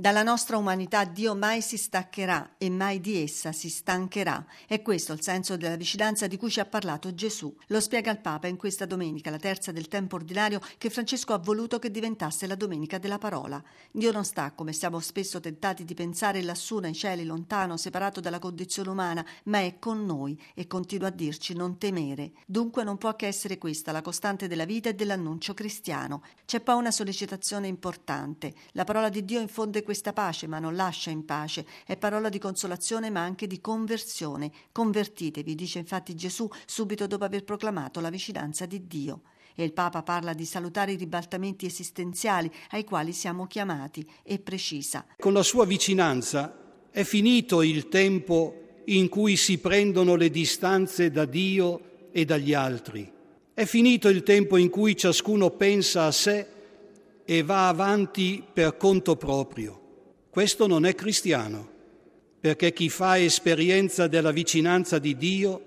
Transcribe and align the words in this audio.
Dalla 0.00 0.22
nostra 0.22 0.56
umanità 0.56 1.04
Dio 1.04 1.34
mai 1.34 1.60
si 1.60 1.76
staccherà 1.76 2.54
e 2.56 2.70
mai 2.70 3.02
di 3.02 3.20
essa 3.20 3.52
si 3.52 3.68
stancherà. 3.68 4.46
È 4.66 4.80
questo 4.80 5.12
il 5.12 5.20
senso 5.20 5.58
della 5.58 5.76
vicinanza 5.76 6.26
di 6.26 6.38
cui 6.38 6.50
ci 6.50 6.58
ha 6.58 6.64
parlato 6.64 7.12
Gesù. 7.12 7.54
Lo 7.66 7.80
spiega 7.80 8.10
il 8.10 8.18
Papa 8.18 8.46
in 8.46 8.56
questa 8.56 8.86
domenica, 8.86 9.28
la 9.28 9.36
terza 9.36 9.72
del 9.72 9.88
tempo 9.88 10.16
ordinario, 10.16 10.58
che 10.78 10.88
Francesco 10.88 11.34
ha 11.34 11.38
voluto 11.38 11.78
che 11.78 11.90
diventasse 11.90 12.46
la 12.46 12.54
domenica 12.54 12.96
della 12.96 13.18
parola. 13.18 13.62
Dio 13.90 14.10
non 14.10 14.24
sta, 14.24 14.52
come 14.52 14.72
siamo 14.72 15.00
spesso 15.00 15.38
tentati 15.38 15.84
di 15.84 15.92
pensare, 15.92 16.40
lassù 16.40 16.78
nei 16.78 16.94
cieli, 16.94 17.26
lontano, 17.26 17.76
separato 17.76 18.20
dalla 18.20 18.38
condizione 18.38 18.88
umana, 18.88 19.22
ma 19.44 19.58
è 19.58 19.78
con 19.78 20.06
noi 20.06 20.42
e 20.54 20.66
continua 20.66 21.08
a 21.08 21.10
dirci 21.10 21.52
non 21.52 21.76
temere. 21.76 22.32
Dunque 22.46 22.84
non 22.84 22.96
può 22.96 23.14
che 23.16 23.26
essere 23.26 23.58
questa 23.58 23.92
la 23.92 24.00
costante 24.00 24.48
della 24.48 24.64
vita 24.64 24.88
e 24.88 24.94
dell'annuncio 24.94 25.52
cristiano. 25.52 26.22
C'è 26.46 26.60
poi 26.60 26.76
una 26.76 26.90
sollecitazione 26.90 27.66
importante. 27.66 28.54
La 28.72 28.84
parola 28.84 29.10
di 29.10 29.26
Dio 29.26 29.40
infonde 29.40 29.88
questa 29.90 30.12
pace, 30.12 30.46
ma 30.46 30.60
non 30.60 30.76
lascia 30.76 31.10
in 31.10 31.24
pace. 31.24 31.66
È 31.84 31.96
parola 31.96 32.28
di 32.28 32.38
consolazione, 32.38 33.10
ma 33.10 33.22
anche 33.22 33.48
di 33.48 33.60
conversione. 33.60 34.52
Convertitevi, 34.70 35.56
dice 35.56 35.80
infatti 35.80 36.14
Gesù 36.14 36.48
subito 36.64 37.08
dopo 37.08 37.24
aver 37.24 37.42
proclamato 37.42 37.98
la 37.98 38.08
vicinanza 38.08 38.66
di 38.66 38.86
Dio. 38.86 39.22
E 39.56 39.64
il 39.64 39.72
Papa 39.72 40.04
parla 40.04 40.32
di 40.32 40.44
salutare 40.44 40.92
i 40.92 40.96
ribaltamenti 40.96 41.66
esistenziali 41.66 42.48
ai 42.70 42.84
quali 42.84 43.12
siamo 43.12 43.48
chiamati 43.48 44.08
e 44.22 44.38
precisa. 44.38 45.04
Con 45.18 45.32
la 45.32 45.42
sua 45.42 45.66
vicinanza 45.66 46.86
è 46.92 47.02
finito 47.02 47.60
il 47.60 47.88
tempo 47.88 48.82
in 48.84 49.08
cui 49.08 49.34
si 49.34 49.58
prendono 49.58 50.14
le 50.14 50.30
distanze 50.30 51.10
da 51.10 51.24
Dio 51.24 52.10
e 52.12 52.24
dagli 52.24 52.54
altri. 52.54 53.10
È 53.52 53.64
finito 53.64 54.08
il 54.08 54.22
tempo 54.22 54.56
in 54.56 54.70
cui 54.70 54.96
ciascuno 54.96 55.50
pensa 55.50 56.04
a 56.04 56.12
sé 56.12 56.46
e 57.24 57.42
va 57.42 57.66
avanti 57.66 58.44
per 58.52 58.76
conto 58.76 59.16
proprio. 59.16 59.79
Questo 60.30 60.68
non 60.68 60.86
è 60.86 60.94
cristiano, 60.94 61.68
perché 62.38 62.72
chi 62.72 62.88
fa 62.88 63.18
esperienza 63.18 64.06
della 64.06 64.30
vicinanza 64.30 65.00
di 65.00 65.16
Dio 65.16 65.62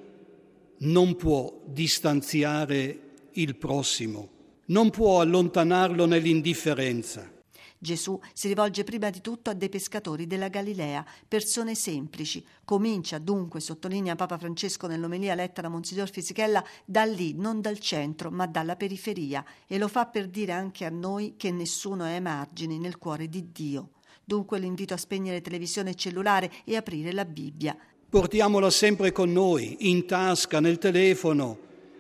non 0.78 1.18
può 1.18 1.54
distanziare 1.66 3.00
il 3.32 3.58
prossimo, 3.58 4.30
non 4.68 4.90
può 4.90 5.20
allontanarlo 5.20 6.06
nell'indifferenza. 6.06 7.30
Gesù 7.78 8.18
si 8.32 8.48
rivolge 8.48 8.86
prima 8.86 9.10
di 9.10 9.20
tutto 9.20 9.50
a 9.50 9.54
dei 9.54 9.68
pescatori 9.68 10.28
della 10.28 10.48
Galilea, 10.48 11.06
persone 11.28 11.76
semplici. 11.76 12.42
Comincia 12.64 13.18
dunque, 13.18 13.60
sottolinea 13.60 14.16
Papa 14.16 14.38
Francesco 14.38 14.88
nell'omelia 14.88 15.36
letta 15.36 15.60
da 15.60 15.68
Monsignor 15.68 16.10
Fisichella, 16.10 16.64
da 16.86 17.04
lì, 17.04 17.34
non 17.34 17.60
dal 17.60 17.80
centro, 17.80 18.32
ma 18.32 18.48
dalla 18.48 18.78
periferia, 18.78 19.44
e 19.68 19.78
lo 19.78 19.90
fa 19.90 20.06
per 20.06 20.30
dire 20.30 20.54
anche 20.54 20.86
a 20.86 20.90
noi 20.90 21.34
che 21.36 21.52
nessuno 21.52 22.06
è 22.06 22.14
ai 22.14 22.22
margini 22.22 22.80
nel 22.80 22.98
cuore 22.98 23.28
di 23.28 23.52
Dio. 23.52 23.90
Dunque 24.26 24.58
l'invito 24.58 24.94
a 24.94 24.98
spegnere 24.98 25.42
televisione 25.42 25.92
e 25.92 25.96
cellulare 25.96 26.52
e 26.64 26.76
aprire 26.76 27.12
la 27.12 27.26
Bibbia. 27.26 27.78
Portiamola 28.10 28.70
sempre 28.70 29.12
con 29.12 29.32
noi, 29.32 29.90
in 29.90 30.06
tasca, 30.06 30.60
nel 30.60 30.78
telefono. 30.78 31.58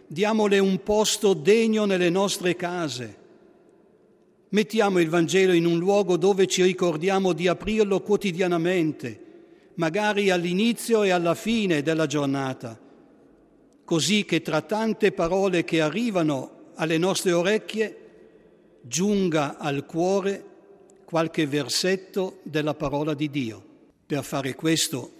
Diamole 0.07 0.59
un 0.59 0.81
posto 0.83 1.33
degno 1.33 1.85
nelle 1.85 2.09
nostre 2.09 2.55
case. 2.55 3.17
Mettiamo 4.49 4.99
il 4.99 5.09
Vangelo 5.09 5.51
in 5.53 5.66
un 5.66 5.79
luogo 5.79 6.16
dove 6.16 6.45
ci 6.45 6.61
ricordiamo 6.61 7.33
di 7.33 7.47
aprirlo 7.47 8.01
quotidianamente, 8.01 9.23
magari 9.75 10.29
all'inizio 10.29 11.01
e 11.01 11.09
alla 11.09 11.33
fine 11.33 11.81
della 11.81 12.05
giornata, 12.05 12.79
così 13.83 14.23
che 14.23 14.44
tra 14.44 14.61
tante 14.61 15.11
parole 15.11 15.63
che 15.63 15.81
arrivano 15.81 16.71
alle 16.75 16.99
nostre 16.99 17.31
orecchie 17.31 17.97
giunga 18.81 19.57
al 19.57 19.85
cuore 19.85 20.51
qualche 21.05 21.47
versetto 21.47 22.39
della 22.43 22.73
parola 22.73 23.13
di 23.13 23.29
Dio. 23.29 23.63
Per 24.05 24.23
fare 24.23 24.53
questo 24.55 25.11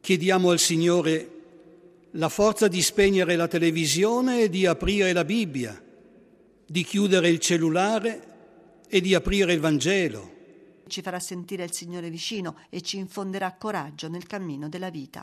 chiediamo 0.00 0.50
al 0.50 0.58
Signore 0.58 1.30
la 2.12 2.28
forza 2.28 2.68
di 2.68 2.82
spegnere 2.82 3.36
la 3.36 3.48
televisione 3.48 4.42
e 4.42 4.48
di 4.48 4.66
aprire 4.66 5.12
la 5.12 5.24
Bibbia, 5.24 5.82
di 6.66 6.84
chiudere 6.84 7.28
il 7.28 7.38
cellulare 7.38 8.30
e 8.88 9.00
di 9.00 9.14
aprire 9.14 9.52
il 9.52 9.60
Vangelo. 9.60 10.30
Ci 10.86 11.02
farà 11.02 11.20
sentire 11.20 11.64
il 11.64 11.72
Signore 11.72 12.10
vicino 12.10 12.56
e 12.68 12.80
ci 12.82 12.98
infonderà 12.98 13.54
coraggio 13.54 14.08
nel 14.08 14.26
cammino 14.26 14.68
della 14.68 14.90
vita. 14.90 15.20